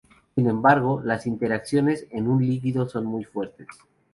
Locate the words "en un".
2.09-2.43